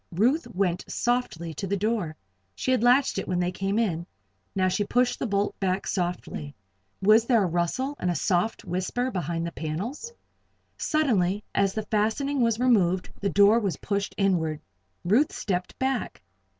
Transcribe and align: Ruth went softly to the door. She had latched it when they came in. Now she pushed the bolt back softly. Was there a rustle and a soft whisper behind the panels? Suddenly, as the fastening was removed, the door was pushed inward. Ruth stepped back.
Ruth 0.13 0.47
went 0.47 0.83
softly 0.87 1.53
to 1.53 1.67
the 1.67 1.77
door. 1.77 2.17
She 2.55 2.71
had 2.71 2.81
latched 2.81 3.19
it 3.19 3.27
when 3.27 3.37
they 3.39 3.51
came 3.51 3.77
in. 3.77 4.07
Now 4.55 4.67
she 4.67 4.83
pushed 4.83 5.19
the 5.19 5.27
bolt 5.27 5.59
back 5.59 5.85
softly. 5.85 6.55
Was 7.03 7.25
there 7.27 7.43
a 7.43 7.47
rustle 7.47 7.95
and 7.99 8.09
a 8.09 8.15
soft 8.15 8.65
whisper 8.65 9.11
behind 9.11 9.45
the 9.45 9.51
panels? 9.51 10.11
Suddenly, 10.75 11.43
as 11.53 11.73
the 11.75 11.83
fastening 11.83 12.41
was 12.41 12.57
removed, 12.59 13.11
the 13.19 13.29
door 13.29 13.59
was 13.59 13.77
pushed 13.77 14.15
inward. 14.17 14.59
Ruth 15.05 15.31
stepped 15.31 15.77
back. 15.77 16.23